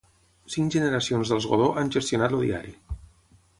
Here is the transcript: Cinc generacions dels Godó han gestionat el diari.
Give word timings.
Cinc 0.53 0.73
generacions 0.77 1.33
dels 1.35 1.47
Godó 1.53 1.69
han 1.83 1.93
gestionat 1.99 2.37
el 2.39 2.45
diari. 2.49 2.77